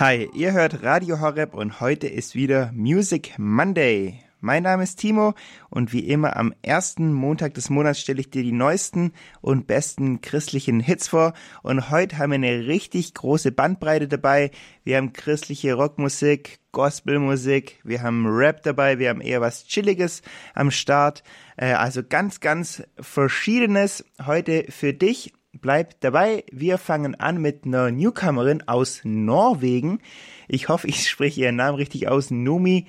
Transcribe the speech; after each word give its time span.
Hi, 0.00 0.30
ihr 0.32 0.52
hört 0.52 0.84
Radio 0.84 1.20
Horeb 1.20 1.54
und 1.54 1.80
heute 1.80 2.06
ist 2.06 2.36
wieder 2.36 2.70
Music 2.72 3.36
Monday. 3.36 4.22
Mein 4.38 4.62
Name 4.62 4.84
ist 4.84 5.00
Timo 5.00 5.34
und 5.70 5.92
wie 5.92 6.06
immer 6.06 6.36
am 6.36 6.54
ersten 6.62 7.12
Montag 7.12 7.54
des 7.54 7.68
Monats 7.68 7.98
stelle 7.98 8.20
ich 8.20 8.30
dir 8.30 8.44
die 8.44 8.52
neuesten 8.52 9.12
und 9.40 9.66
besten 9.66 10.20
christlichen 10.20 10.78
Hits 10.78 11.08
vor. 11.08 11.32
Und 11.64 11.90
heute 11.90 12.18
haben 12.18 12.30
wir 12.30 12.36
eine 12.36 12.68
richtig 12.68 13.12
große 13.12 13.50
Bandbreite 13.50 14.06
dabei. 14.06 14.52
Wir 14.84 14.98
haben 14.98 15.12
christliche 15.12 15.74
Rockmusik, 15.74 16.60
Gospelmusik, 16.70 17.80
wir 17.82 18.00
haben 18.00 18.24
Rap 18.28 18.62
dabei, 18.62 19.00
wir 19.00 19.08
haben 19.08 19.20
eher 19.20 19.40
was 19.40 19.66
Chilliges 19.66 20.22
am 20.54 20.70
Start. 20.70 21.24
Äh, 21.56 21.72
also 21.72 22.04
ganz, 22.08 22.38
ganz 22.38 22.84
Verschiedenes 23.00 24.04
heute 24.24 24.66
für 24.68 24.94
dich. 24.94 25.32
Bleib 25.60 26.00
dabei. 26.00 26.44
Wir 26.50 26.78
fangen 26.78 27.14
an 27.14 27.40
mit 27.40 27.64
einer 27.64 27.90
Newcomerin 27.90 28.66
aus 28.66 29.00
Norwegen. 29.04 30.00
Ich 30.46 30.68
hoffe, 30.68 30.86
ich 30.86 31.08
spreche 31.08 31.42
ihren 31.42 31.56
Namen 31.56 31.76
richtig 31.76 32.08
aus. 32.08 32.30
Nomi 32.30 32.86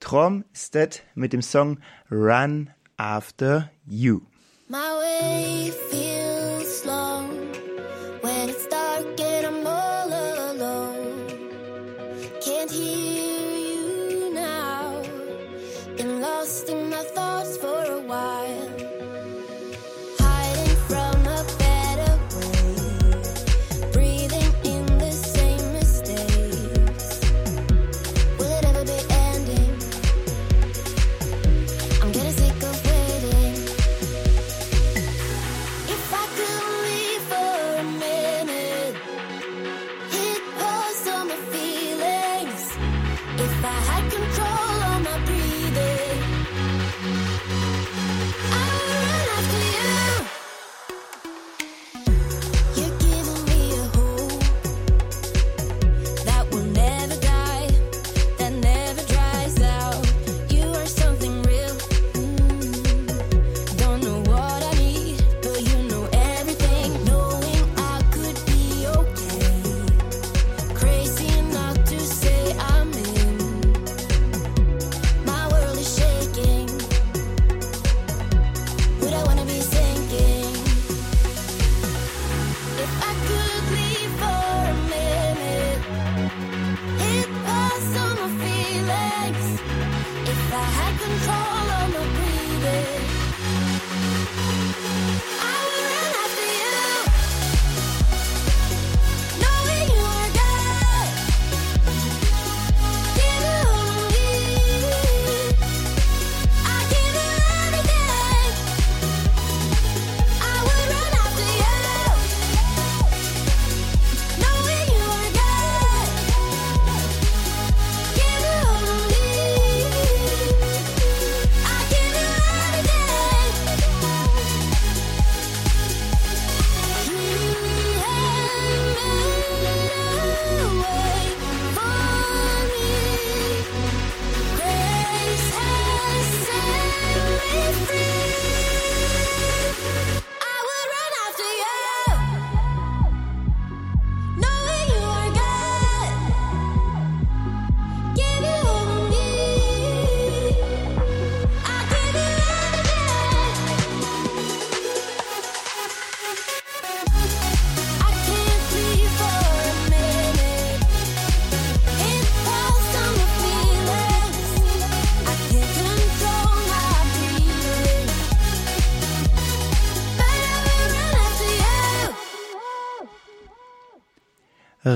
Tromstedt 0.00 1.04
mit 1.14 1.32
dem 1.32 1.42
Song 1.42 1.78
Run 2.10 2.70
After 2.96 3.70
You. 3.86 4.20
My 4.68 4.78
way 4.78 5.72
feels 5.90 6.84
long 6.84 7.11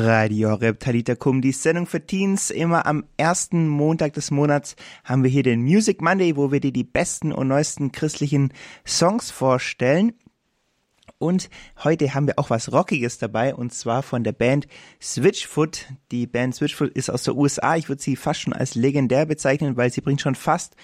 Radio 0.07 0.55
Reptalitakum, 0.55 1.43
die 1.43 1.51
Sendung 1.51 1.87
für 1.87 2.07
Teens. 2.07 2.51
Immer 2.51 2.87
am 2.87 3.05
ersten 3.17 3.67
Montag 3.67 4.13
des 4.13 4.31
Monats 4.31 4.77
haben 5.03 5.25
wir 5.25 5.31
hier 5.31 5.43
den 5.43 5.63
Music 5.63 6.01
Monday, 6.01 6.37
wo 6.37 6.53
wir 6.53 6.61
dir 6.61 6.73
die 6.73 6.85
besten 6.85 7.33
und 7.33 7.49
neuesten 7.49 7.91
christlichen 7.91 8.53
Songs 8.87 9.33
vorstellen. 9.33 10.13
Und 11.19 11.49
heute 11.83 12.13
haben 12.13 12.27
wir 12.27 12.39
auch 12.39 12.51
was 12.51 12.73
Rockiges 12.73 13.17
dabei 13.17 13.55
und 13.55 13.73
zwar 13.73 14.03
von 14.03 14.23
der 14.23 14.33
Band 14.33 14.67
Switchfoot. 15.01 15.87
Die 16.11 16.27
Band 16.27 16.55
Switchfoot 16.55 16.91
ist 16.91 17.09
aus 17.09 17.23
der 17.23 17.37
USA. 17.37 17.77
Ich 17.77 17.89
würde 17.89 18.03
sie 18.03 18.17
fast 18.17 18.41
schon 18.41 18.53
als 18.53 18.75
legendär 18.75 19.25
bezeichnen, 19.25 19.79
weil 19.79 19.91
sie 19.91 20.03
bringt 20.03 20.21
schon 20.21 20.35
fast 20.35 20.77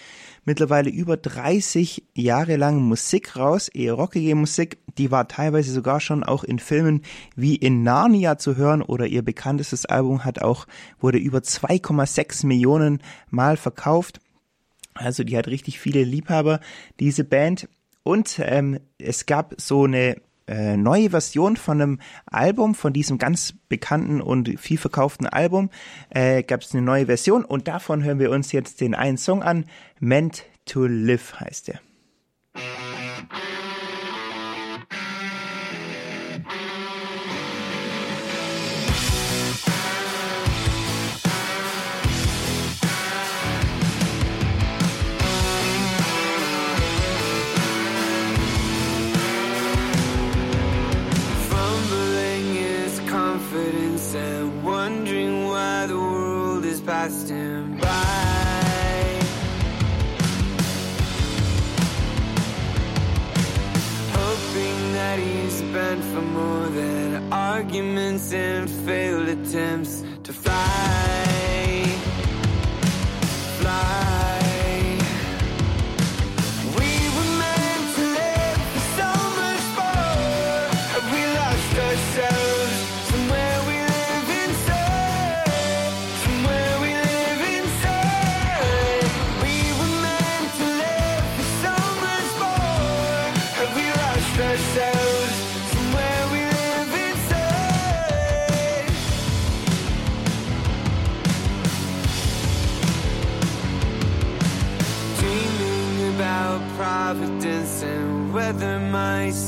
mittlerweile 0.44 0.88
über 0.88 1.18
30 1.18 2.04
Jahre 2.14 2.56
lang 2.56 2.80
Musik 2.80 3.36
raus, 3.36 3.68
eher 3.68 3.92
rockige 3.92 4.34
Musik. 4.34 4.78
Die 4.96 5.10
war 5.10 5.28
teilweise 5.28 5.70
sogar 5.70 6.00
schon 6.00 6.24
auch 6.24 6.44
in 6.44 6.58
Filmen 6.58 7.02
wie 7.36 7.56
in 7.56 7.82
Narnia 7.82 8.38
zu 8.38 8.56
hören 8.56 8.80
oder 8.80 9.06
ihr 9.06 9.22
bekanntestes 9.22 9.84
Album 9.84 10.24
hat 10.24 10.40
auch, 10.40 10.66
wurde 10.98 11.18
über 11.18 11.38
2,6 11.38 12.46
Millionen 12.46 13.02
Mal 13.28 13.58
verkauft. 13.58 14.20
Also 14.94 15.24
die 15.24 15.36
hat 15.36 15.46
richtig 15.46 15.78
viele 15.78 16.04
Liebhaber, 16.04 16.60
diese 17.00 17.24
Band. 17.24 17.68
Und 18.02 18.40
ähm, 18.42 18.80
es 18.98 19.26
gab 19.26 19.54
so 19.58 19.84
eine 19.84 20.16
äh, 20.48 20.76
neue 20.76 21.10
Version 21.10 21.56
von 21.56 21.80
einem 21.80 22.00
Album, 22.26 22.74
von 22.74 22.92
diesem 22.92 23.18
ganz 23.18 23.54
bekannten 23.68 24.20
und 24.20 24.58
viel 24.58 24.78
verkauften 24.78 25.26
Album, 25.26 25.70
äh, 26.10 26.42
gab 26.42 26.62
es 26.62 26.72
eine 26.72 26.82
neue 26.82 27.06
Version 27.06 27.44
und 27.44 27.68
davon 27.68 28.02
hören 28.02 28.18
wir 28.18 28.30
uns 28.30 28.52
jetzt 28.52 28.80
den 28.80 28.94
einen 28.94 29.18
Song 29.18 29.42
an. 29.42 29.66
Meant 30.00 30.44
to 30.64 30.86
Live 30.86 31.40
heißt 31.40 31.68
er. 31.68 31.80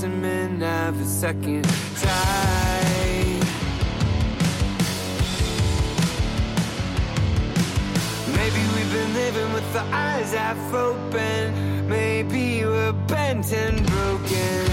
Cement 0.04 0.60
have 0.60 1.00
a 1.00 1.04
second 1.04 1.64
tide. 2.02 3.42
Maybe 8.36 8.60
we've 8.74 8.92
been 8.98 9.14
living 9.14 9.50
with 9.54 9.72
the 9.72 9.84
eyes 10.06 10.34
half 10.34 10.74
open. 10.74 11.88
Maybe 11.88 12.66
we're 12.66 12.92
bent 13.08 13.50
and. 13.54 13.84
Broken, 13.86 14.63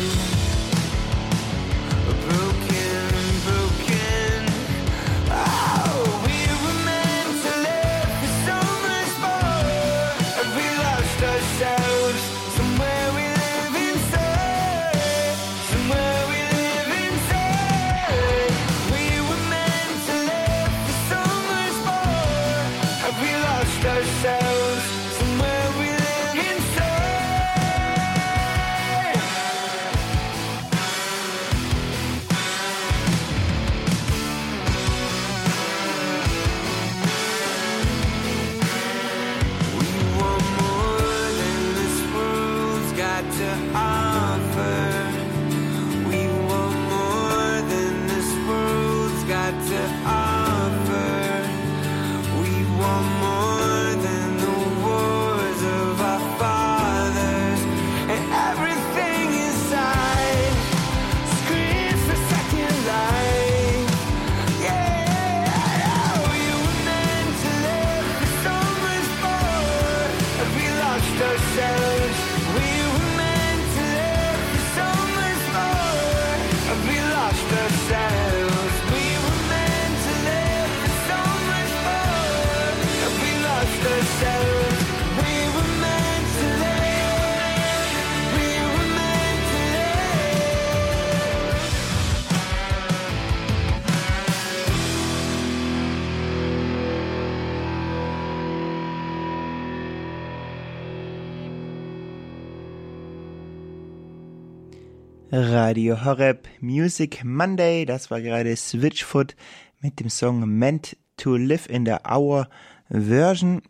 Radio 105.33 106.03
Horeb 106.03 106.45
Music 106.59 107.23
Monday, 107.23 107.85
das 107.85 108.11
war 108.11 108.19
gerade 108.19 108.53
Switchfoot 108.53 109.37
mit 109.79 110.01
dem 110.01 110.09
Song 110.09 110.45
Meant 110.57 110.97
to 111.15 111.37
Live 111.37 111.69
in 111.69 111.85
the 111.85 111.95
Hour 112.03 112.49
Version. 112.89 113.61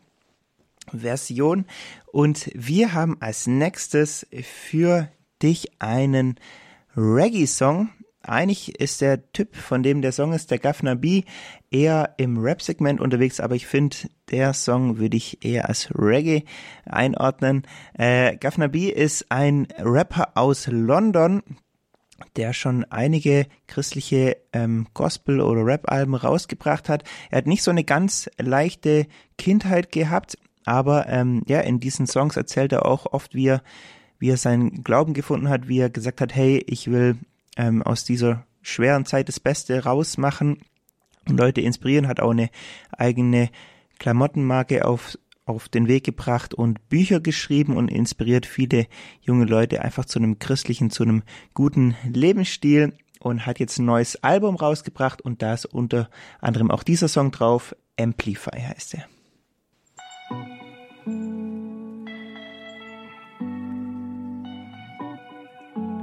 Version. 0.92 1.66
Und 2.12 2.50
wir 2.56 2.94
haben 2.94 3.18
als 3.22 3.46
nächstes 3.46 4.26
für 4.42 5.10
dich 5.44 5.72
einen 5.78 6.40
Reggae-Song. 6.98 7.90
Eigentlich 8.24 8.80
ist 8.80 9.02
der 9.02 9.32
Typ, 9.32 9.56
von 9.56 9.82
dem 9.82 10.02
der 10.02 10.12
Song 10.12 10.34
ist, 10.34 10.52
der 10.52 10.60
Governor 10.60 10.96
B, 10.96 11.24
eher 11.72 12.14
im 12.18 12.38
Rap-Segment 12.38 13.02
unterwegs, 13.02 13.40
aber 13.40 13.56
ich 13.56 13.66
finde, 13.66 13.98
der 14.30 14.54
Song 14.54 15.00
würde 15.00 15.18
ich 15.18 15.44
eher 15.44 15.70
als 15.70 15.90
Reggae 15.96 16.44
einordnen. 16.86 17.64
Äh, 17.94 18.38
Governor 18.38 18.70
B 18.70 18.90
ist 18.90 19.32
ein 19.32 19.68
Rapper 19.80 20.34
aus 20.36 20.68
London, 20.68 21.42
der 22.36 22.54
schon 22.54 22.86
einige 22.86 23.48
christliche 23.68 24.38
ähm, 24.54 24.88
Gospel- 24.94 25.42
oder 25.42 25.66
Rap-Alben 25.66 26.16
rausgebracht 26.16 26.90
hat. 26.90 27.04
Er 27.30 27.40
hat 27.40 27.48
nicht 27.48 27.64
so 27.64 27.72
eine 27.72 27.84
ganz 27.84 28.30
leichte 28.38 29.08
Kindheit 29.38 29.92
gehabt, 29.92 30.38
aber 30.66 31.08
ähm, 31.08 31.44
ja, 31.48 31.62
in 31.62 31.80
diesen 31.80 32.08
Songs 32.08 32.38
erzählt 32.38 32.72
er 32.72 32.86
auch 32.86 33.08
oft, 33.12 33.34
wie 33.34 33.48
er, 33.48 33.64
wie 34.20 34.30
er 34.30 34.38
seinen 34.38 34.84
Glauben 34.84 35.14
gefunden 35.14 35.50
hat, 35.50 35.68
wie 35.68 35.80
er 35.80 35.90
gesagt 35.90 36.22
hat, 36.22 36.36
hey, 36.36 36.64
ich 36.68 36.92
will 36.92 37.18
ähm, 37.58 37.82
aus 37.84 38.04
dieser 38.04 38.46
schweren 38.62 39.06
Zeit 39.06 39.28
das 39.28 39.40
Beste 39.40 39.84
rausmachen 39.84 40.62
und 41.28 41.38
Leute 41.38 41.62
inspirieren, 41.62 42.08
hat 42.08 42.20
auch 42.20 42.32
eine 42.32 42.50
eigene 42.92 43.50
Klamottenmarke 44.00 44.86
auf, 44.86 45.18
auf 45.46 45.70
den 45.70 45.88
Weg 45.88 46.04
gebracht 46.04 46.54
und 46.54 46.90
Bücher 46.90 47.20
geschrieben 47.20 47.76
und 47.78 47.90
inspiriert 47.90 48.46
viele 48.46 48.88
junge 49.22 49.46
Leute 49.46 49.82
einfach 49.82 50.06
zu 50.06 50.20
einem 50.20 50.40
christlichen, 50.40 50.90
zu 50.90 51.04
einem 51.04 51.24
guten 51.54 51.96
Lebensstil 52.12 52.94
und 53.20 53.46
hat 53.46 53.60
jetzt 53.60 53.78
ein 53.78 53.86
neues 53.86 54.24
Album 54.24 54.56
rausgebracht 54.56 55.22
und 55.22 55.42
da 55.42 55.54
ist 55.54 55.66
unter 55.66 56.10
anderem 56.40 56.72
auch 56.72 56.84
dieser 56.84 57.08
Song 57.08 57.32
drauf, 57.32 57.76
Amplify 58.00 58.60
heißt 58.60 58.96
er. 58.96 59.06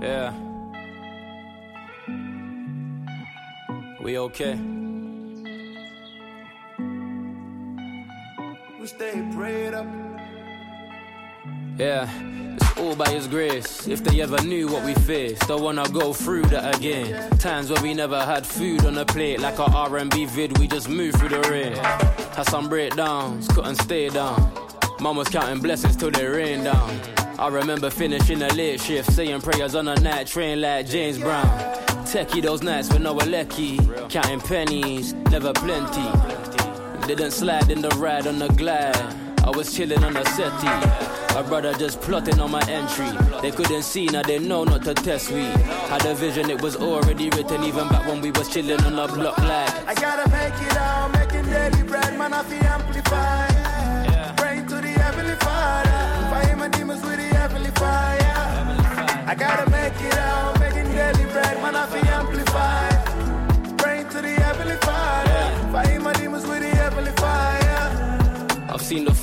Yeah. 0.00 0.47
We 4.00 4.16
okay? 4.18 4.54
We 8.78 8.86
stay 8.86 9.28
prayed 9.34 9.74
up. 9.74 9.86
Yeah. 11.76 12.08
It's 12.54 12.78
all 12.78 12.94
by 12.94 13.10
His 13.10 13.26
grace. 13.26 13.88
If 13.88 14.04
they 14.04 14.20
ever 14.20 14.40
knew 14.42 14.68
what 14.68 14.84
we 14.84 14.94
faced, 14.94 15.48
don't 15.48 15.62
wanna 15.62 15.88
go 15.88 16.12
through 16.12 16.44
that 16.46 16.76
again. 16.76 17.30
Times 17.38 17.70
where 17.70 17.82
we 17.82 17.92
never 17.92 18.24
had 18.24 18.46
food 18.46 18.86
on 18.86 18.94
the 18.94 19.04
plate, 19.04 19.40
like 19.40 19.58
our 19.58 19.70
R&B 19.70 20.26
vid, 20.26 20.58
we 20.58 20.68
just 20.68 20.88
moved 20.88 21.18
through 21.18 21.30
the 21.30 21.40
rain. 21.50 21.74
Had 21.74 22.44
some 22.44 22.68
breakdowns, 22.68 23.48
couldn't 23.48 23.76
stay 23.76 24.08
down. 24.10 24.52
Mum 25.00 25.16
was 25.16 25.28
counting 25.28 25.60
blessings 25.60 25.96
till 25.96 26.12
they 26.12 26.26
rained 26.26 26.64
down. 26.64 27.00
I 27.38 27.48
remember 27.48 27.90
finishing 27.90 28.42
a 28.42 28.48
late 28.54 28.80
shift, 28.80 29.12
saying 29.12 29.40
prayers 29.40 29.74
on 29.74 29.88
a 29.88 29.96
night 29.96 30.28
train 30.28 30.60
like 30.60 30.86
James 30.86 31.18
Brown. 31.18 31.77
Techie 32.08 32.40
those 32.40 32.62
nights 32.62 32.90
with 32.90 33.02
no 33.02 33.12
lecky, 33.12 33.76
counting 34.08 34.40
pennies, 34.40 35.12
never 35.30 35.52
plenty. 35.52 36.08
Didn't 37.06 37.32
slide 37.32 37.70
in 37.70 37.82
the 37.82 37.90
ride 37.90 38.26
on 38.26 38.38
the 38.38 38.48
glide. 38.48 38.96
I 39.44 39.50
was 39.50 39.76
chilling 39.76 40.02
on 40.02 40.14
the 40.14 40.24
settee. 40.24 41.34
My 41.34 41.42
brother 41.42 41.74
just 41.74 42.00
plotting 42.00 42.40
on 42.40 42.50
my 42.50 42.62
entry. 42.66 43.10
They 43.42 43.50
couldn't 43.50 43.82
see, 43.82 44.06
now 44.06 44.22
they 44.22 44.38
know 44.38 44.64
not 44.64 44.84
to 44.84 44.94
test 44.94 45.30
me. 45.30 45.44
Had 45.90 46.06
a 46.06 46.14
vision, 46.14 46.48
it 46.48 46.62
was 46.62 46.76
already 46.76 47.28
written, 47.28 47.62
even 47.62 47.86
back 47.88 48.06
when 48.06 48.22
we 48.22 48.30
was 48.30 48.48
chilling 48.48 48.80
on 48.84 48.96
the 48.96 49.06
block 49.14 49.36
like. 49.36 49.86
I 49.86 49.94
gotta 49.94 50.30
make 50.30 50.66
it 50.66 50.76
out, 50.78 51.12
making 51.12 51.50
daily 51.50 51.82
bread, 51.82 52.18
man, 52.18 52.32
I 52.32 52.42
feel 52.42 52.64
amplified. 52.64 53.77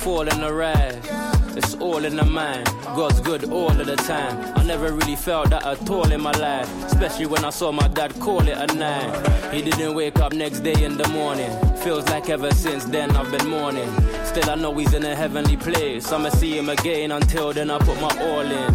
I've 0.06 0.12
fall 0.12 0.28
and 0.28 0.40
the 0.40 0.52
rise. 0.54 1.56
It's 1.56 1.74
all 1.74 2.04
in 2.04 2.14
the 2.14 2.24
mind. 2.24 2.64
God's 2.94 3.18
good 3.18 3.50
all 3.50 3.72
of 3.72 3.86
the 3.86 3.96
time. 3.96 4.56
I 4.56 4.62
never 4.62 4.92
really 4.92 5.16
felt 5.16 5.50
that 5.50 5.66
at 5.66 5.90
all 5.90 6.12
in 6.12 6.20
my 6.20 6.30
life. 6.30 6.70
Especially 6.84 7.26
when 7.26 7.44
I 7.44 7.50
saw 7.50 7.72
my 7.72 7.88
dad 7.88 8.14
call 8.20 8.46
it 8.46 8.56
a 8.56 8.72
nine. 8.72 9.52
He 9.52 9.62
didn't 9.62 9.96
wake 9.96 10.20
up 10.20 10.32
next 10.32 10.60
day 10.60 10.84
in 10.84 10.96
the 10.96 11.08
morning. 11.08 11.50
Feels 11.78 12.08
like 12.08 12.30
ever 12.30 12.52
since 12.52 12.84
then 12.84 13.16
I've 13.16 13.32
been 13.32 13.48
mourning. 13.48 13.90
Still, 14.24 14.48
I 14.48 14.54
know 14.54 14.72
he's 14.78 14.94
in 14.94 15.04
a 15.04 15.16
heavenly 15.16 15.56
place. 15.56 16.12
I'ma 16.12 16.28
see 16.28 16.56
him 16.56 16.68
again 16.68 17.10
until 17.10 17.52
then 17.52 17.68
I 17.68 17.78
put 17.78 18.00
my 18.00 18.16
all 18.20 18.48
in. 18.62 18.74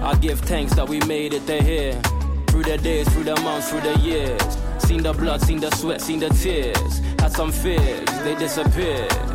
I 0.00 0.14
give 0.20 0.38
thanks 0.42 0.74
that 0.74 0.88
we 0.88 1.00
made 1.00 1.32
it 1.34 1.44
to 1.48 1.60
here. 1.60 2.00
Through 2.46 2.62
the 2.62 2.78
days, 2.78 3.08
through 3.12 3.24
the 3.24 3.34
months, 3.40 3.68
through 3.68 3.80
the 3.80 3.98
years. 3.98 4.58
Seen 4.78 5.02
the 5.02 5.12
blood, 5.12 5.40
seen 5.40 5.58
the 5.58 5.72
sweat, 5.72 6.00
seen 6.00 6.20
the 6.20 6.28
tears. 6.28 7.00
Had 7.18 7.32
some 7.32 7.50
fears, 7.50 8.06
they 8.22 8.36
disappeared. 8.36 9.31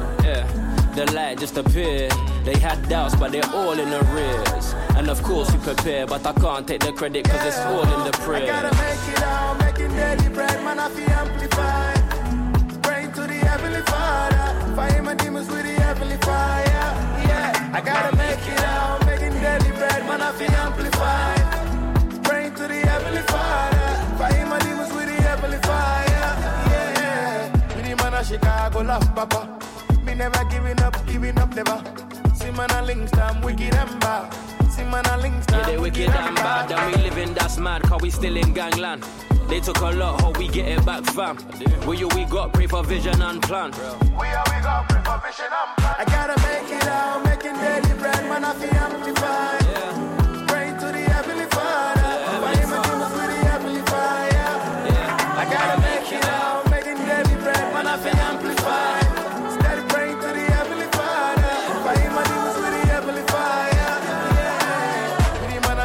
Yeah. 0.97 1.05
the 1.05 1.13
light 1.13 1.39
just 1.39 1.57
appeared. 1.57 2.11
They 2.43 2.57
had 2.57 2.87
doubts, 2.89 3.15
but 3.15 3.31
they're 3.31 3.49
all 3.53 3.73
in 3.73 3.89
arrears. 3.93 4.73
And 4.95 5.09
of 5.09 5.21
course, 5.21 5.51
we 5.51 5.59
prepare, 5.59 6.07
but 6.07 6.25
I 6.25 6.33
can't 6.33 6.67
take 6.67 6.81
the 6.81 6.91
credit 6.91 7.23
because 7.23 7.45
it's 7.45 7.59
all 7.59 7.83
in 7.83 8.03
the 8.05 8.17
prayer. 8.25 8.43
I 8.43 8.61
gotta 8.61 8.75
make 8.75 9.15
it 9.15 9.23
out, 9.23 9.59
making 9.59 9.95
daily 9.95 10.29
bread, 10.33 10.63
man, 10.63 10.79
I 10.79 10.89
feel 10.89 11.09
amplified. 11.09 12.83
Praying 12.83 13.11
to 13.13 13.21
the 13.21 13.39
Heavenly 13.49 13.81
Father, 13.81 14.75
fire 14.75 15.03
my 15.03 15.13
demons 15.15 15.47
with 15.49 15.63
the 15.63 15.81
Heavenly 15.81 16.17
Fire. 16.17 16.65
Yeah, 17.29 17.71
I 17.73 17.81
gotta 17.81 18.15
make 18.15 18.47
it 18.53 18.59
out, 18.63 19.05
making 19.05 19.33
daily 19.39 19.71
bread, 19.77 20.01
man, 20.07 20.21
I 20.21 20.31
feel 20.31 20.51
amplified. 20.51 22.23
Praying 22.23 22.55
to 22.55 22.67
the 22.67 22.79
Heavenly 22.91 23.21
Father, 23.33 24.17
fire 24.17 24.45
my 24.47 24.59
demons 24.59 24.93
with 24.93 25.05
the 25.05 25.21
Heavenly 25.21 25.59
Fire. 25.59 26.33
Yeah, 26.73 27.75
with 27.75 27.85
the 27.85 27.95
man 28.03 28.13
of 28.15 28.25
Chicago, 28.25 28.81
love 28.81 29.15
Papa. 29.15 29.76
Me 30.17 30.23
never 30.23 30.45
giving 30.45 30.81
up, 30.81 31.05
giving 31.05 31.37
up, 31.37 31.53
never. 31.53 31.79
See 32.33 32.49
man, 32.49 32.71
I 32.71 32.81
links, 32.81 33.13
I'm 33.13 33.39
wicked 33.39 33.75
and 33.75 33.99
bad. 33.99 34.33
See 34.71 34.83
man, 34.83 35.05
I 35.05 35.15
links, 35.17 35.45
Yeah, 35.51 35.63
they 35.67 35.77
wicked 35.77 36.09
and 36.09 36.35
bad, 36.37 36.71
and 36.71 36.95
we 36.95 37.03
living 37.03 37.35
that's 37.35 37.59
mad, 37.59 37.83
cause 37.83 38.01
we 38.01 38.09
still 38.09 38.35
in 38.35 38.51
gangland. 38.51 39.05
They 39.47 39.59
took 39.59 39.77
a 39.77 39.91
lot, 39.91 40.19
hope 40.21 40.39
we 40.39 40.47
get 40.47 40.69
it 40.69 40.83
back, 40.83 41.03
fam. 41.03 41.37
We 41.85 41.97
you 41.97 42.07
we 42.15 42.25
got, 42.25 42.51
pray 42.51 42.65
for 42.65 42.83
vision 42.83 43.21
and 43.21 43.43
plan. 43.43 43.69
We 44.19 44.25
are 44.25 44.43
we 44.47 44.57
got 44.63 44.89
pray 44.89 45.03
for 45.03 45.21
vision 45.23 45.51
and 45.53 45.77
plan. 45.77 45.95
I 45.99 46.05
gotta 46.05 46.41
make 46.41 46.81
it 46.81 46.87
out, 46.87 47.23
making 47.23 47.53
daily 47.53 47.99
bread, 47.99 48.23
man, 48.27 48.43
I 48.43 48.53
feel 48.55 48.73
amplified. 48.73 49.66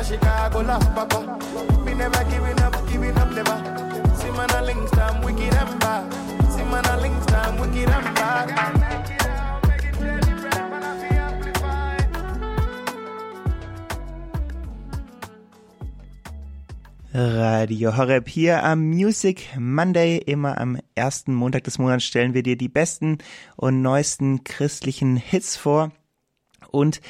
Chicago, 0.05 0.63
love 0.63 0.95
Papa. 0.95 1.39
Me 1.85 1.95
never 1.95 2.25
giving 2.25 2.61
up, 2.61 2.75
giving 2.91 3.17
up, 3.17 3.31
never. 3.31 3.57
See 4.17 4.31
man, 4.31 4.51
I 4.51 4.61
links, 4.63 4.93
I'm 4.99 5.23
wicked 5.23 5.55
and 5.55 5.81
bad. 5.81 6.13
See 6.51 6.65
man, 6.65 6.85
I 6.87 6.97
links, 7.01 7.33
I'm 7.33 7.61
wicked 7.61 7.89
and 7.89 8.15
bad. 8.17 8.83
Radio 17.15 17.97
Horeb 17.97 18.29
hier 18.29 18.65
am 18.65 18.89
Music 18.89 19.51
Monday. 19.59 20.17
Immer 20.19 20.59
am 20.59 20.79
ersten 20.95 21.35
Montag 21.35 21.65
des 21.65 21.79
Monats 21.79 22.05
stellen 22.05 22.35
wir 22.35 22.43
dir 22.43 22.57
die 22.57 22.69
besten 22.69 23.19
und 23.57 23.83
neuesten 23.83 24.43
christlichen 24.45 25.17
Hits 25.17 25.57
vor. 25.57 25.93
Und 26.71 27.03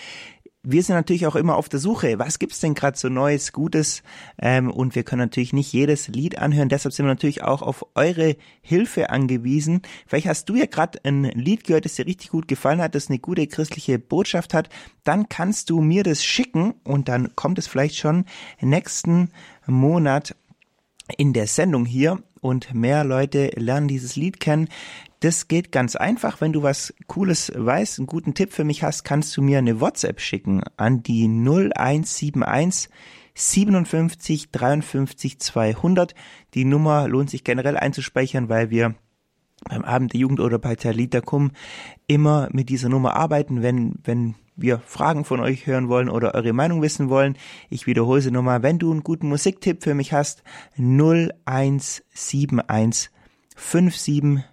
wir 0.64 0.82
sind 0.82 0.94
natürlich 0.94 1.26
auch 1.26 1.34
immer 1.34 1.56
auf 1.56 1.68
der 1.68 1.80
Suche, 1.80 2.20
was 2.20 2.38
gibt's 2.38 2.60
denn 2.60 2.74
gerade 2.74 2.96
so 2.96 3.08
Neues, 3.08 3.52
Gutes? 3.52 4.02
Ähm, 4.38 4.70
und 4.70 4.94
wir 4.94 5.02
können 5.02 5.22
natürlich 5.22 5.52
nicht 5.52 5.72
jedes 5.72 6.06
Lied 6.06 6.38
anhören. 6.38 6.68
Deshalb 6.68 6.94
sind 6.94 7.04
wir 7.04 7.12
natürlich 7.12 7.42
auch 7.42 7.62
auf 7.62 7.84
eure 7.96 8.36
Hilfe 8.60 9.10
angewiesen. 9.10 9.82
Vielleicht 10.06 10.28
hast 10.28 10.48
du 10.48 10.54
ja 10.54 10.66
gerade 10.66 11.00
ein 11.04 11.24
Lied 11.24 11.64
gehört, 11.64 11.84
das 11.84 11.96
dir 11.96 12.06
richtig 12.06 12.30
gut 12.30 12.46
gefallen 12.46 12.80
hat, 12.80 12.94
das 12.94 13.08
eine 13.08 13.18
gute 13.18 13.46
christliche 13.48 13.98
Botschaft 13.98 14.54
hat. 14.54 14.68
Dann 15.02 15.28
kannst 15.28 15.68
du 15.68 15.80
mir 15.80 16.04
das 16.04 16.24
schicken 16.24 16.74
und 16.84 17.08
dann 17.08 17.34
kommt 17.34 17.58
es 17.58 17.66
vielleicht 17.66 17.96
schon 17.96 18.24
nächsten 18.60 19.30
Monat 19.66 20.36
in 21.16 21.32
der 21.32 21.48
Sendung 21.48 21.86
hier 21.86 22.22
und 22.42 22.74
mehr 22.74 23.04
Leute 23.04 23.52
lernen 23.56 23.88
dieses 23.88 24.16
Lied 24.16 24.40
kennen. 24.40 24.68
Das 25.20 25.48
geht 25.48 25.72
ganz 25.72 25.96
einfach. 25.96 26.40
Wenn 26.40 26.52
du 26.52 26.62
was 26.62 26.92
Cooles 27.06 27.52
weißt, 27.54 28.00
einen 28.00 28.06
guten 28.06 28.34
Tipp 28.34 28.52
für 28.52 28.64
mich 28.64 28.82
hast, 28.82 29.04
kannst 29.04 29.34
du 29.36 29.42
mir 29.42 29.58
eine 29.58 29.80
WhatsApp 29.80 30.20
schicken 30.20 30.62
an 30.76 31.02
die 31.02 31.24
0171 31.24 32.90
57 33.34 34.50
53 34.50 35.38
200. 35.38 36.14
Die 36.54 36.64
Nummer 36.64 37.08
lohnt 37.08 37.30
sich 37.30 37.44
generell 37.44 37.76
einzuspeichern, 37.76 38.48
weil 38.48 38.70
wir 38.70 38.96
beim 39.68 39.84
Abend 39.84 40.12
der 40.12 40.20
Jugend 40.20 40.40
oder 40.40 40.58
bei 40.58 40.76
Talita 40.76 41.20
Kum 41.20 41.50
immer 42.06 42.48
mit 42.52 42.68
dieser 42.68 42.88
Nummer 42.88 43.16
arbeiten, 43.16 43.62
wenn, 43.62 43.94
wenn 44.04 44.34
wir 44.56 44.78
Fragen 44.78 45.24
von 45.24 45.40
euch 45.40 45.66
hören 45.66 45.88
wollen 45.88 46.08
oder 46.08 46.34
eure 46.34 46.52
Meinung 46.52 46.82
wissen 46.82 47.08
wollen. 47.08 47.36
Ich 47.70 47.86
wiederhole 47.86 48.20
sie 48.20 48.30
nochmal. 48.30 48.62
Wenn 48.62 48.78
du 48.78 48.90
einen 48.90 49.02
guten 49.02 49.28
Musiktipp 49.28 49.82
für 49.82 49.94
mich 49.94 50.12
hast, 50.12 50.42
0171 50.76 53.10
57 53.56 54.44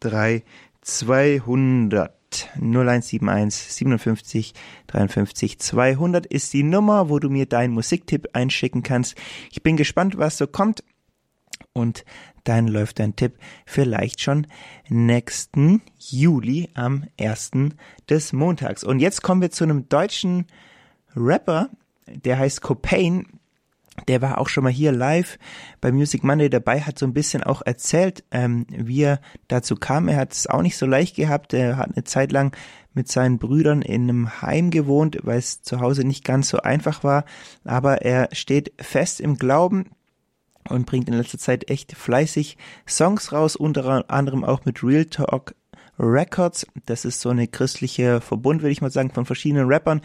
53 0.00 0.44
200. 0.82 2.12
0171 2.56 3.72
57 3.72 4.54
53 4.88 5.58
200 5.58 6.26
ist 6.26 6.52
die 6.52 6.64
Nummer, 6.64 7.08
wo 7.08 7.18
du 7.18 7.30
mir 7.30 7.46
deinen 7.46 7.72
Musiktipp 7.72 8.28
einschicken 8.32 8.82
kannst. 8.82 9.16
Ich 9.50 9.62
bin 9.62 9.76
gespannt, 9.76 10.18
was 10.18 10.36
so 10.36 10.46
kommt. 10.46 10.82
Und 11.72 12.04
dann 12.46 12.68
läuft 12.68 12.98
dein 13.00 13.16
Tipp 13.16 13.34
vielleicht 13.66 14.20
schon 14.20 14.46
nächsten 14.88 15.82
Juli 15.98 16.70
am 16.74 17.04
1. 17.20 17.50
des 18.08 18.32
Montags. 18.32 18.84
Und 18.84 19.00
jetzt 19.00 19.22
kommen 19.22 19.42
wir 19.42 19.50
zu 19.50 19.64
einem 19.64 19.88
deutschen 19.88 20.46
Rapper, 21.14 21.70
der 22.06 22.38
heißt 22.38 22.62
Copain. 22.62 23.26
Der 24.08 24.20
war 24.20 24.38
auch 24.38 24.48
schon 24.48 24.62
mal 24.62 24.72
hier 24.72 24.92
live 24.92 25.38
bei 25.80 25.90
Music 25.90 26.22
Monday 26.22 26.50
dabei, 26.50 26.82
hat 26.82 26.98
so 26.98 27.06
ein 27.06 27.14
bisschen 27.14 27.42
auch 27.42 27.62
erzählt, 27.64 28.24
ähm, 28.30 28.66
wie 28.68 29.02
er 29.02 29.20
dazu 29.48 29.74
kam. 29.74 30.08
Er 30.08 30.18
hat 30.18 30.32
es 30.32 30.46
auch 30.46 30.60
nicht 30.60 30.76
so 30.76 30.84
leicht 30.86 31.16
gehabt. 31.16 31.54
Er 31.54 31.78
hat 31.78 31.94
eine 31.94 32.04
Zeit 32.04 32.30
lang 32.30 32.54
mit 32.92 33.08
seinen 33.08 33.38
Brüdern 33.38 33.82
in 33.82 34.02
einem 34.02 34.42
Heim 34.42 34.70
gewohnt, 34.70 35.18
weil 35.22 35.38
es 35.38 35.62
zu 35.62 35.80
Hause 35.80 36.04
nicht 36.04 36.24
ganz 36.24 36.50
so 36.50 36.58
einfach 36.58 37.04
war. 37.04 37.24
Aber 37.64 38.02
er 38.02 38.28
steht 38.32 38.72
fest 38.78 39.20
im 39.20 39.36
Glauben, 39.36 39.90
und 40.66 40.86
bringt 40.86 41.08
in 41.08 41.14
letzter 41.14 41.38
Zeit 41.38 41.70
echt 41.70 41.92
fleißig 41.92 42.56
Songs 42.88 43.32
raus, 43.32 43.56
unter 43.56 44.10
anderem 44.10 44.44
auch 44.44 44.64
mit 44.64 44.82
Real 44.82 45.04
Talk 45.04 45.54
Records. 45.98 46.66
Das 46.84 47.04
ist 47.04 47.20
so 47.20 47.30
eine 47.30 47.48
christliche 47.48 48.20
Verbund, 48.20 48.62
würde 48.62 48.72
ich 48.72 48.82
mal 48.82 48.90
sagen, 48.90 49.10
von 49.10 49.26
verschiedenen 49.26 49.68
Rappern, 49.68 50.00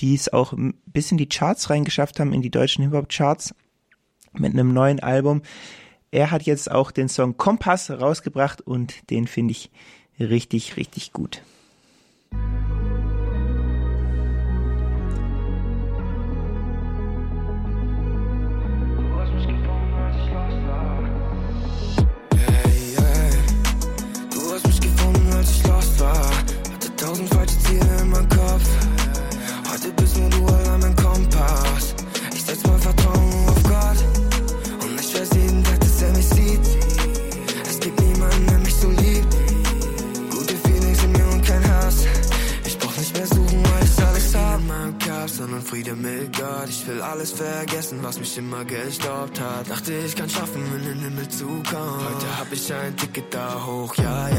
die 0.00 0.14
es 0.14 0.32
auch 0.32 0.52
ein 0.52 0.74
bisschen 0.86 1.18
die 1.18 1.28
Charts 1.28 1.70
reingeschafft 1.70 2.20
haben, 2.20 2.32
in 2.32 2.42
die 2.42 2.50
deutschen 2.50 2.84
Hip-Hop-Charts 2.84 3.54
mit 4.32 4.52
einem 4.52 4.72
neuen 4.72 5.00
Album. 5.00 5.42
Er 6.10 6.30
hat 6.30 6.42
jetzt 6.42 6.70
auch 6.70 6.90
den 6.90 7.08
Song 7.08 7.36
Kompass 7.36 7.90
rausgebracht 7.90 8.60
und 8.60 9.10
den 9.10 9.26
finde 9.26 9.52
ich 9.52 9.70
richtig, 10.18 10.76
richtig 10.76 11.12
gut. 11.12 11.42
Heute 52.68 52.76
hab 52.76 52.84
ich 52.84 52.92
ein 52.92 52.96
Ticket 52.96 53.34
da 53.34 53.66
hoch, 53.66 53.94
ja, 53.96 54.28
ja. 54.28 54.37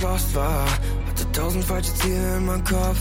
Lost 0.00 0.34
war. 0.34 0.66
Hatte 1.08 1.32
tausend 1.32 1.64
falsche 1.64 1.94
Ziele 1.94 2.36
in 2.36 2.46
meinem 2.46 2.64
Kopf. 2.64 3.00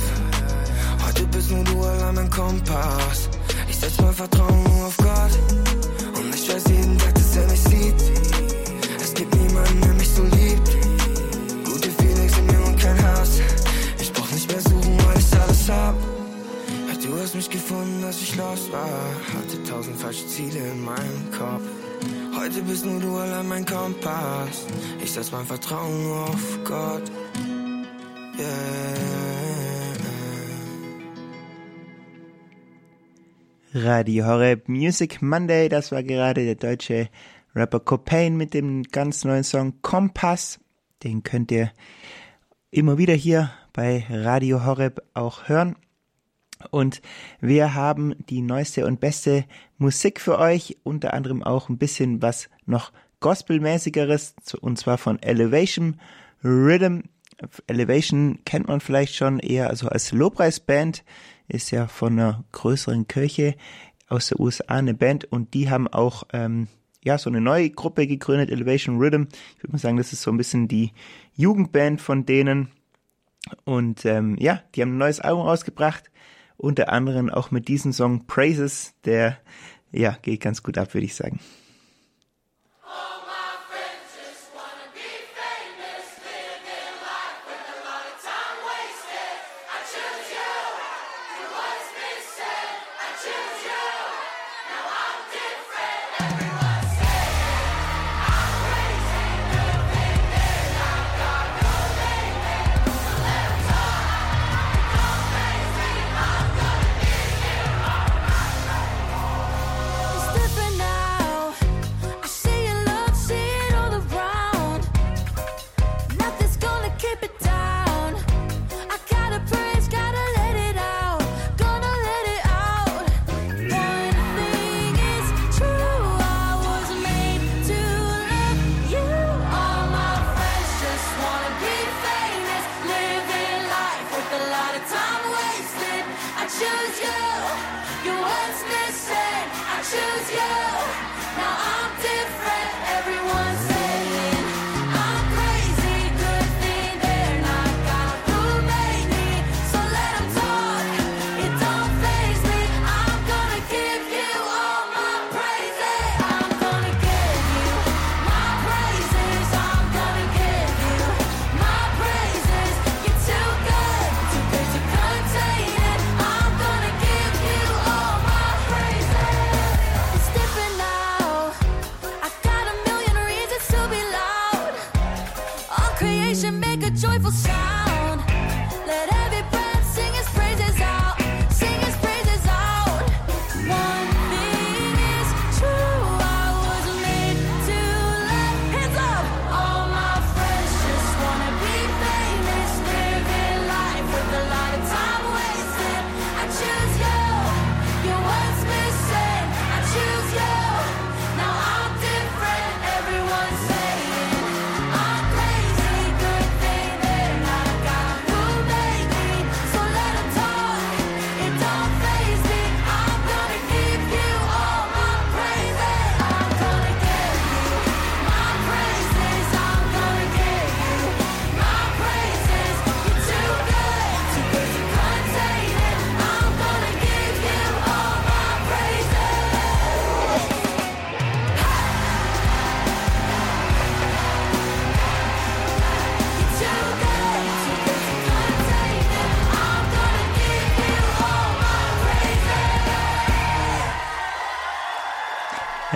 Heute 1.06 1.26
bist 1.28 1.52
nur 1.52 1.64
du 1.64 1.84
allein 1.84 2.16
mein 2.16 2.30
Kompass. 2.30 3.30
Ich 3.70 3.78
setz 3.78 4.00
mein 4.02 4.14
Vertrauen 4.14 4.64
nur 4.64 4.86
auf 4.86 4.98
Gott. 4.98 5.34
Und 6.18 6.36
ich 6.36 6.54
weiß 6.54 6.64
jeden 6.70 6.98
Tag, 6.98 7.16
dass 7.16 7.38
er 7.38 7.48
mich 7.48 7.64
sieht. 7.64 8.02
Es 9.02 9.14
gibt 9.14 9.34
niemanden, 9.36 9.82
der 9.82 9.94
mich 9.94 10.10
so 10.10 10.24
liebt. 10.24 10.70
Gute 11.66 11.90
Feelings 11.90 12.38
in 12.38 12.46
mir 12.48 12.66
und 12.66 12.80
kein 12.80 13.02
Hass. 13.04 13.40
Ich 14.00 14.12
brauch 14.12 14.30
nicht 14.32 14.52
mehr 14.52 14.62
suchen, 14.62 14.98
weil 15.06 15.18
ich 15.18 15.40
alles 15.40 15.70
hab. 15.70 15.96
Ja, 16.88 17.08
du 17.08 17.22
hast 17.22 17.36
mich 17.36 17.50
gefunden, 17.50 18.04
als 18.04 18.22
ich 18.22 18.36
los 18.36 18.72
war. 18.72 19.00
Hatte 19.36 19.64
tausend 19.64 19.98
falsche 19.98 20.28
Ziele 20.28 20.60
in 20.60 20.84
meinem 20.84 21.32
Kopf. 21.32 21.79
Heute 22.40 22.62
bist 22.62 22.86
nur 22.86 23.02
du 23.02 23.18
allein 23.18 23.48
mein 23.50 23.66
Kompass. 23.66 24.66
Ich 25.04 25.12
setz 25.12 25.30
mein 25.32 25.46
Vertrauen 25.46 26.04
nur 26.04 26.30
auf 26.30 26.60
Gott. 26.64 27.04
Yeah. 28.38 29.20
Radio 33.74 34.26
Horeb 34.26 34.70
Music 34.70 35.22
Monday, 35.22 35.68
das 35.68 35.92
war 35.92 36.02
gerade 36.02 36.46
der 36.46 36.56
deutsche 36.56 37.10
Rapper 37.54 37.82
Copain 37.82 38.38
mit 38.38 38.54
dem 38.54 38.84
ganz 38.84 39.26
neuen 39.26 39.44
Song 39.44 39.82
Kompass. 39.82 40.60
Den 41.04 41.24
könnt 41.24 41.52
ihr 41.52 41.72
immer 42.72 42.98
wieder 42.98 43.16
hier 43.16 43.52
bei 43.74 44.06
Radio 44.10 44.66
Horeb 44.66 45.02
auch 45.14 45.50
hören. 45.50 45.76
Und 46.72 47.02
wir 47.40 47.74
haben 47.74 48.16
die 48.30 48.42
neueste 48.42 48.86
und 48.86 49.00
beste 49.00 49.46
Musik 49.78 50.20
für 50.20 50.38
euch, 50.40 50.78
unter 50.84 51.14
anderem 51.14 51.42
auch 51.44 51.70
ein 51.70 51.78
bisschen 51.78 52.22
was 52.22 52.50
noch 52.66 52.92
Gospelmäßigeres, 53.22 54.36
und 54.62 54.78
zwar 54.78 54.98
von 54.98 55.22
Elevation 55.22 56.00
Rhythm. 56.44 57.02
Elevation 57.68 58.40
kennt 58.46 58.68
man 58.68 58.82
vielleicht 58.82 59.16
schon 59.16 59.40
eher 59.40 59.70
also 59.70 59.88
als 59.88 60.12
Lobpreisband 60.12 61.06
ist 61.48 61.72
ja 61.72 61.88
von 61.88 62.14
einer 62.14 62.44
größeren 62.52 63.08
Kirche 63.08 63.56
aus 64.08 64.28
der 64.28 64.40
USA 64.40 64.66
eine 64.68 64.94
Band 64.94 65.26
und 65.26 65.54
die 65.54 65.70
haben 65.70 65.88
auch 65.88 66.24
ähm, 66.34 66.68
ja 67.04 67.18
so 67.18 67.30
eine 67.30 67.42
neue 67.42 67.70
Gruppe 67.70 68.08
gegründet, 68.08 68.52
Elevation 68.52 68.98
Rhythm. 68.98 69.24
Ich 69.56 69.64
würde 69.64 69.74
mal 69.74 69.80
sagen, 69.80 69.98
das 69.98 70.14
ist 70.14 70.22
so 70.22 70.32
ein 70.32 70.38
bisschen 70.38 70.68
die 70.68 70.92
Jugendband 71.36 72.02
von 72.02 72.26
denen. 72.26 72.70
Und 73.64 74.06
ähm, 74.06 74.36
ja, 74.38 74.62
die 74.76 74.82
haben 74.82 74.96
ein 74.96 74.98
neues 74.98 75.20
Album 75.20 75.44
rausgebracht, 75.44 76.12
unter 76.60 76.90
anderem 76.90 77.30
auch 77.30 77.52
mit 77.52 77.68
diesem 77.68 77.94
Song 77.94 78.28
Praises, 78.28 78.94
der 79.06 79.38
ja 79.92 80.18
geht 80.22 80.42
ganz 80.42 80.62
gut 80.62 80.78
ab, 80.78 80.94
würde 80.94 81.06
ich 81.06 81.16
sagen. 81.16 81.40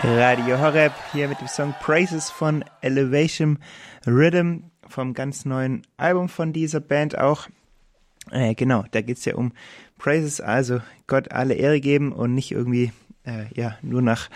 Radio 0.06 0.60
Horeb 0.60 0.92
hier 1.14 1.30
mit 1.30 1.40
dem 1.40 1.48
Song 1.48 1.74
Praises 1.80 2.30
von 2.30 2.66
Elevation 2.82 3.58
Rhythm 4.06 4.64
vom 4.86 5.14
ganz 5.14 5.46
neuen 5.46 5.84
Album 5.96 6.28
von 6.28 6.52
dieser 6.52 6.82
Band 6.82 7.18
auch. 7.18 7.48
Äh, 8.30 8.54
genau, 8.54 8.84
da 8.92 9.02
geht's 9.02 9.24
ja 9.24 9.36
um 9.36 9.54
Praises, 9.98 10.42
also 10.42 10.82
Gott 11.08 11.32
alle 11.32 11.54
Ehre 11.54 11.80
geben 11.80 12.12
und 12.12 12.36
nicht 12.36 12.52
irgendwie 12.52 12.92
äh, 13.24 13.46
ja 13.56 13.78
nur 13.82 14.02
nach 14.02 14.30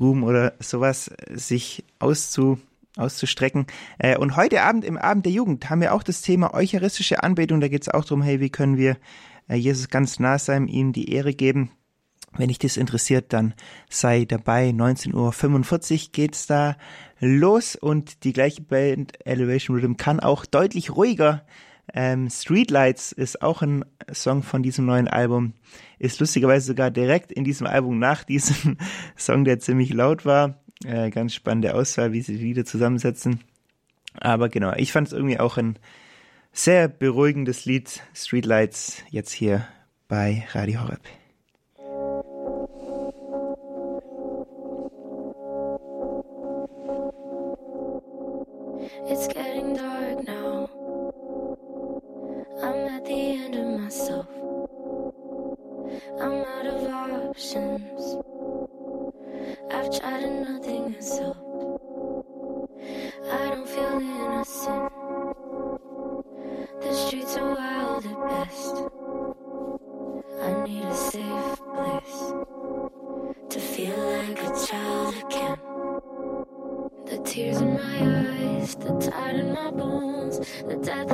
Ruhm 0.00 0.24
oder 0.24 0.54
sowas 0.58 1.10
sich 1.28 1.84
auszu 1.98 2.58
auszustrecken. 2.96 3.66
Äh, 3.98 4.16
und 4.16 4.36
heute 4.36 4.62
Abend 4.62 4.86
im 4.86 4.96
Abend 4.96 5.26
der 5.26 5.32
Jugend 5.32 5.68
haben 5.68 5.82
wir 5.82 5.92
auch 5.92 6.02
das 6.02 6.22
Thema 6.22 6.54
eucharistische 6.54 7.22
Anbetung. 7.22 7.60
Da 7.60 7.68
geht's 7.68 7.90
auch 7.90 8.06
darum, 8.06 8.22
hey, 8.22 8.40
wie 8.40 8.50
können 8.50 8.78
wir 8.78 8.96
äh, 9.48 9.56
Jesus 9.56 9.90
ganz 9.90 10.18
nah 10.18 10.38
sein, 10.38 10.66
ihm 10.66 10.94
die 10.94 11.12
Ehre 11.12 11.34
geben. 11.34 11.70
Wenn 12.36 12.48
dich 12.48 12.58
das 12.58 12.76
interessiert, 12.76 13.32
dann 13.32 13.54
sei 13.88 14.24
dabei. 14.24 14.70
19.45 14.70 15.14
Uhr 16.06 16.08
geht's 16.12 16.46
da 16.46 16.76
los 17.18 17.76
und 17.76 18.24
die 18.24 18.32
gleiche 18.32 18.62
Band 18.62 19.14
Elevation 19.26 19.76
Rhythm 19.76 19.96
kann 19.96 20.20
auch 20.20 20.46
deutlich 20.46 20.90
ruhiger 20.90 21.44
Ähm, 21.92 22.30
Streetlights 22.30 23.10
ist 23.10 23.42
auch 23.42 23.62
ein 23.62 23.84
Song 24.12 24.44
von 24.44 24.62
diesem 24.62 24.86
neuen 24.86 25.08
Album. 25.08 25.54
Ist 25.98 26.20
lustigerweise 26.20 26.66
sogar 26.66 26.92
direkt 26.92 27.32
in 27.32 27.42
diesem 27.42 27.66
Album 27.66 27.98
nach 27.98 28.22
diesem 28.22 28.76
Song, 29.16 29.44
der 29.44 29.58
ziemlich 29.58 29.92
laut 29.92 30.24
war. 30.24 30.62
Äh, 30.84 31.10
ganz 31.10 31.34
spannende 31.34 31.74
Auswahl, 31.74 32.12
wie 32.12 32.22
sie 32.22 32.38
die 32.38 32.44
Lieder 32.44 32.64
zusammensetzen. 32.64 33.40
Aber 34.14 34.48
genau, 34.48 34.72
ich 34.76 34.92
fand 34.92 35.08
es 35.08 35.12
irgendwie 35.12 35.40
auch 35.40 35.56
ein 35.56 35.80
sehr 36.52 36.88
beruhigendes 36.88 37.64
Lied, 37.64 38.02
Streetlights, 38.14 39.02
jetzt 39.10 39.32
hier 39.32 39.66
bei 40.08 40.46
Radio 40.52 40.82
Horeb. 40.82 41.19
The 80.66 80.76
death 80.76 81.09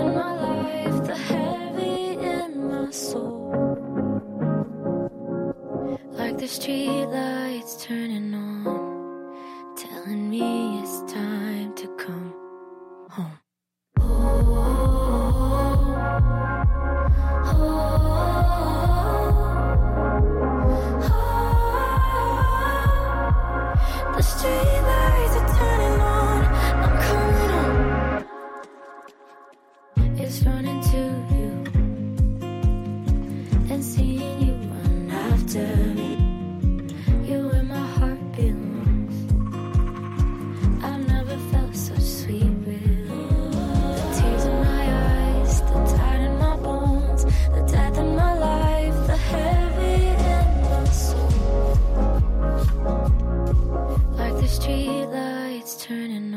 streetlights 54.57 55.83
turning 55.83 56.36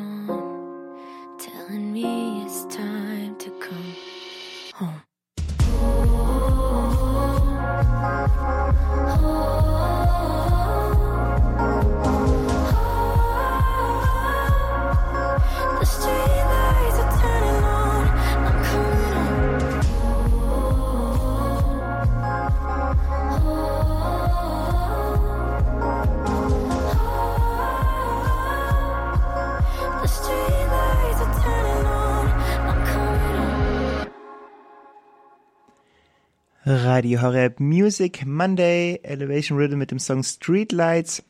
Radio 37.00 37.22
Horeb 37.22 37.62
Music 37.62 38.26
Monday, 38.26 39.00
Elevation 39.04 39.58
Rhythm 39.58 39.78
mit 39.78 39.90
dem 39.90 40.00
Song 40.00 40.22
Streetlights. 40.22 41.24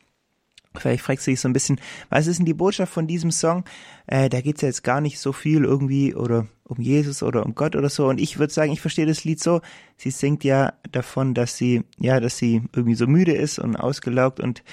Vielleicht 0.74 1.00
fragst 1.00 1.28
du 1.28 1.30
dich 1.30 1.38
so 1.38 1.48
ein 1.48 1.52
bisschen, 1.52 1.80
was 2.08 2.26
ist 2.26 2.38
denn 2.38 2.46
die 2.46 2.54
Botschaft 2.54 2.92
von 2.92 3.06
diesem 3.06 3.30
Song? 3.30 3.62
Äh, 4.08 4.28
da 4.28 4.40
geht's 4.40 4.62
ja 4.62 4.66
jetzt 4.66 4.82
gar 4.82 5.00
nicht 5.00 5.20
so 5.20 5.32
viel 5.32 5.62
irgendwie 5.62 6.12
oder 6.12 6.48
um 6.64 6.80
Jesus 6.80 7.22
oder 7.22 7.46
um 7.46 7.54
Gott 7.54 7.76
oder 7.76 7.88
so. 7.88 8.08
Und 8.08 8.20
ich 8.20 8.40
würde 8.40 8.52
sagen, 8.52 8.72
ich 8.72 8.80
verstehe 8.80 9.06
das 9.06 9.22
Lied 9.22 9.40
so. 9.40 9.60
Sie 9.96 10.10
singt 10.10 10.42
ja 10.42 10.72
davon, 10.90 11.34
dass 11.34 11.56
sie, 11.56 11.84
ja, 11.98 12.18
dass 12.18 12.36
sie 12.36 12.62
irgendwie 12.74 12.96
so 12.96 13.06
müde 13.06 13.34
ist 13.34 13.60
und 13.60 13.76
ausgelaugt 13.76 14.40
und 14.40 14.64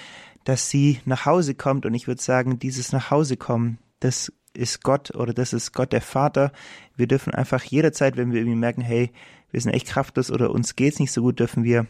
dass 0.46 0.72
sie 0.72 1.00
nach 1.06 1.28
Hause 1.28 1.54
kommt. 1.54 1.86
Und 1.86 1.94
ich 1.94 2.08
würde 2.08 2.24
sagen, 2.24 2.58
dieses 2.58 2.92
nach 2.92 3.12
Hause 3.12 3.38
kommen, 3.38 3.78
das 4.00 4.34
ist 4.56 4.84
Gott 4.84 5.14
oder 5.14 5.32
das 5.32 5.54
ist 5.54 5.74
Gott 5.74 5.94
der 5.94 6.02
Vater. 6.02 6.52
Wir 6.96 7.06
dürfen 7.06 7.36
einfach 7.36 7.64
jederzeit, 7.64 8.18
wenn 8.18 8.32
wir 8.32 8.40
irgendwie 8.40 8.58
merken, 8.58 8.82
hey, 8.82 9.12
wir 9.52 9.62
sind 9.62 9.74
echt 9.74 9.88
kraftlos 9.88 10.32
oder 10.32 10.52
uns 10.52 10.76
geht's 10.76 11.00
nicht 11.00 11.12
so 11.12 11.22
gut, 11.22 11.40
dürfen 11.40 11.64
wir 11.64 11.88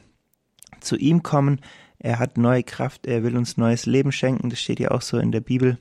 zu 0.79 0.95
ihm 0.95 1.23
kommen. 1.23 1.61
Er 1.99 2.19
hat 2.19 2.37
neue 2.37 2.63
Kraft, 2.63 3.07
er 3.07 3.23
will 3.23 3.35
uns 3.35 3.57
neues 3.57 3.85
Leben 3.85 4.11
schenken. 4.11 4.49
Das 4.49 4.59
steht 4.59 4.79
ja 4.79 4.91
auch 4.91 5.01
so 5.01 5.17
in 5.17 5.31
der 5.31 5.41
Bibel. 5.41 5.79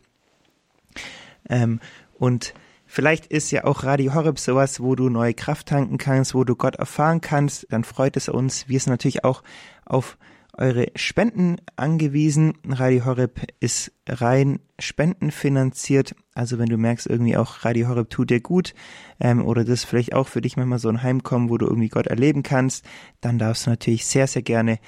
Ähm, 1.48 1.80
und 2.18 2.54
vielleicht 2.86 3.26
ist 3.26 3.50
ja 3.50 3.64
auch 3.64 3.84
Radio 3.84 4.14
Horeb 4.14 4.38
sowas, 4.38 4.80
wo 4.80 4.94
du 4.94 5.10
neue 5.10 5.34
Kraft 5.34 5.68
tanken 5.68 5.98
kannst, 5.98 6.34
wo 6.34 6.44
du 6.44 6.56
Gott 6.56 6.76
erfahren 6.76 7.20
kannst. 7.20 7.66
Dann 7.70 7.84
freut 7.84 8.16
es 8.16 8.28
uns. 8.28 8.68
Wir 8.68 8.80
sind 8.80 8.92
natürlich 8.92 9.24
auch 9.24 9.42
auf 9.84 10.16
eure 10.58 10.88
Spenden 10.94 11.56
angewiesen. 11.76 12.54
Radio 12.66 13.04
Horeb 13.04 13.40
ist 13.60 13.92
rein 14.08 14.60
spendenfinanziert. 14.78 16.14
Also 16.34 16.58
wenn 16.58 16.68
du 16.68 16.76
merkst, 16.76 17.06
irgendwie 17.06 17.36
auch 17.36 17.64
Radio 17.64 17.88
Horeb 17.88 18.10
tut 18.10 18.30
dir 18.30 18.40
gut 18.40 18.74
ähm, 19.20 19.44
oder 19.44 19.64
das 19.64 19.84
vielleicht 19.84 20.14
auch 20.14 20.28
für 20.28 20.40
dich 20.40 20.56
manchmal 20.56 20.78
so 20.78 20.88
ein 20.88 21.02
Heimkommen, 21.02 21.50
wo 21.50 21.58
du 21.58 21.66
irgendwie 21.66 21.88
Gott 21.88 22.06
erleben 22.06 22.42
kannst, 22.42 22.84
dann 23.20 23.38
darfst 23.38 23.66
du 23.66 23.70
natürlich 23.70 24.06
sehr, 24.06 24.26
sehr 24.26 24.42
gerne 24.42 24.78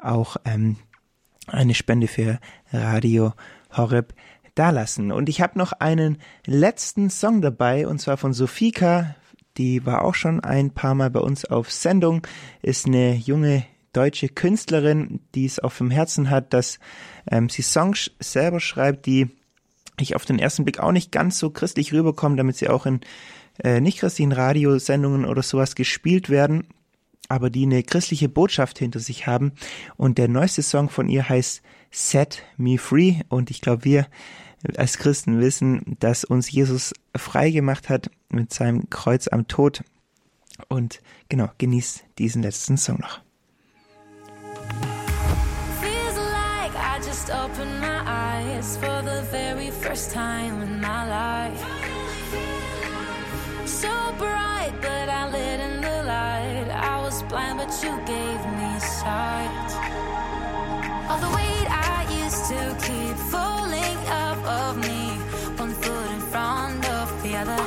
auch 0.00 0.36
ähm, 0.44 0.76
eine 1.46 1.74
Spende 1.74 2.08
für 2.08 2.38
Radio 2.72 3.32
Horeb 3.76 4.14
dalassen. 4.54 5.12
Und 5.12 5.28
ich 5.28 5.40
habe 5.40 5.58
noch 5.58 5.72
einen 5.72 6.18
letzten 6.46 7.10
Song 7.10 7.42
dabei 7.42 7.86
und 7.86 8.00
zwar 8.00 8.16
von 8.16 8.32
Sofika. 8.32 9.14
Die 9.56 9.86
war 9.86 10.04
auch 10.04 10.14
schon 10.14 10.40
ein 10.40 10.72
paar 10.72 10.94
Mal 10.94 11.10
bei 11.10 11.20
uns 11.20 11.44
auf 11.44 11.70
Sendung. 11.70 12.26
Ist 12.62 12.86
eine 12.86 13.14
junge 13.14 13.64
deutsche 13.96 14.28
Künstlerin, 14.28 15.20
die 15.34 15.46
es 15.46 15.58
auf 15.58 15.78
dem 15.78 15.90
Herzen 15.90 16.30
hat, 16.30 16.52
dass 16.52 16.78
ähm, 17.30 17.48
sie 17.48 17.62
Songs 17.62 18.10
selber 18.20 18.60
schreibt, 18.60 19.06
die 19.06 19.28
ich 19.98 20.14
auf 20.14 20.24
den 20.24 20.38
ersten 20.38 20.64
Blick 20.64 20.78
auch 20.80 20.92
nicht 20.92 21.10
ganz 21.10 21.38
so 21.38 21.50
christlich 21.50 21.92
rüberkommen, 21.92 22.36
damit 22.36 22.56
sie 22.56 22.68
auch 22.68 22.86
in 22.86 23.00
äh, 23.62 23.80
nicht 23.80 23.98
christlichen 23.98 24.32
Radiosendungen 24.32 25.24
oder 25.24 25.42
sowas 25.42 25.74
gespielt 25.74 26.28
werden, 26.28 26.66
aber 27.28 27.50
die 27.50 27.64
eine 27.64 27.82
christliche 27.82 28.28
Botschaft 28.28 28.78
hinter 28.78 29.00
sich 29.00 29.26
haben. 29.26 29.52
Und 29.96 30.18
der 30.18 30.28
neueste 30.28 30.62
Song 30.62 30.90
von 30.90 31.08
ihr 31.08 31.28
heißt 31.28 31.62
Set 31.90 32.42
Me 32.56 32.78
Free. 32.78 33.20
Und 33.28 33.50
ich 33.50 33.60
glaube, 33.60 33.84
wir 33.84 34.06
als 34.76 34.98
Christen 34.98 35.40
wissen, 35.40 35.96
dass 36.00 36.24
uns 36.24 36.50
Jesus 36.50 36.92
frei 37.16 37.50
gemacht 37.50 37.88
hat 37.88 38.10
mit 38.28 38.52
seinem 38.52 38.90
Kreuz 38.90 39.28
am 39.28 39.48
Tod. 39.48 39.82
Und 40.68 41.00
genau, 41.28 41.48
genießt 41.58 42.04
diesen 42.18 42.42
letzten 42.42 42.76
Song 42.76 42.98
noch. 43.00 43.25
Feels 45.80 46.16
like 46.16 46.74
I 46.76 47.00
just 47.04 47.30
opened 47.30 47.80
my 47.80 48.00
eyes 48.06 48.76
for 48.76 49.02
the 49.02 49.22
very 49.30 49.70
first 49.70 50.10
time 50.10 50.62
in 50.62 50.80
my 50.80 51.02
life. 51.08 51.60
So 53.66 53.92
bright, 54.18 54.72
but 54.80 55.08
I 55.08 55.28
lit 55.30 55.60
in 55.60 55.80
the 55.80 56.02
light. 56.04 56.68
I 56.70 57.02
was 57.02 57.22
blind, 57.24 57.58
but 57.58 57.72
you 57.82 57.92
gave 58.06 58.40
me 58.58 58.70
sight. 58.80 59.70
All 61.08 61.18
the 61.18 61.32
weight 61.36 61.68
I 61.70 62.06
used 62.24 62.44
to 62.52 62.62
keep 62.86 63.16
falling 63.34 63.98
off 64.22 64.40
of 64.44 64.78
me, 64.78 65.02
one 65.56 65.74
foot 65.82 66.10
in 66.10 66.20
front 66.32 66.88
of 66.88 67.22
the 67.22 67.36
other. 67.36 67.62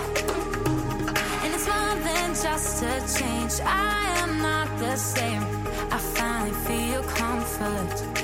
And 1.43 1.53
it's 1.53 1.67
more 1.67 1.95
than 2.07 2.29
just 2.33 2.83
a 2.83 2.95
change. 3.17 3.53
I 3.65 4.19
am 4.23 4.41
not 4.41 4.67
the 4.79 4.95
same 4.95 5.48
touch. 7.59 8.18